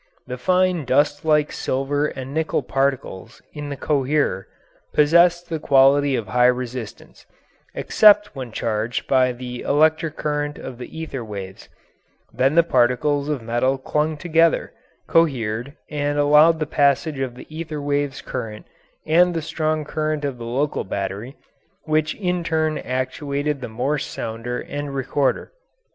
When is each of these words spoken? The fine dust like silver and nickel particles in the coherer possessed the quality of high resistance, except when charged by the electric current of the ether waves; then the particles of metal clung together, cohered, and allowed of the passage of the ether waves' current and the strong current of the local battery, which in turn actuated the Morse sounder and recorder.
The 0.25 0.39
fine 0.39 0.83
dust 0.83 1.23
like 1.25 1.51
silver 1.51 2.07
and 2.07 2.33
nickel 2.33 2.63
particles 2.63 3.39
in 3.53 3.69
the 3.69 3.77
coherer 3.77 4.47
possessed 4.95 5.47
the 5.47 5.59
quality 5.59 6.15
of 6.15 6.29
high 6.29 6.47
resistance, 6.47 7.27
except 7.75 8.35
when 8.35 8.51
charged 8.51 9.05
by 9.07 9.31
the 9.31 9.59
electric 9.61 10.17
current 10.17 10.57
of 10.57 10.79
the 10.79 10.89
ether 10.97 11.23
waves; 11.23 11.69
then 12.33 12.55
the 12.55 12.63
particles 12.63 13.29
of 13.29 13.43
metal 13.43 13.77
clung 13.77 14.17
together, 14.17 14.73
cohered, 15.05 15.75
and 15.87 16.17
allowed 16.17 16.55
of 16.55 16.59
the 16.61 16.65
passage 16.65 17.19
of 17.19 17.35
the 17.35 17.45
ether 17.55 17.79
waves' 17.79 18.23
current 18.23 18.65
and 19.05 19.35
the 19.35 19.39
strong 19.43 19.85
current 19.85 20.25
of 20.25 20.39
the 20.39 20.45
local 20.45 20.83
battery, 20.83 21.35
which 21.83 22.15
in 22.15 22.43
turn 22.43 22.79
actuated 22.79 23.61
the 23.61 23.69
Morse 23.69 24.07
sounder 24.07 24.59
and 24.61 24.95
recorder. 24.95 25.51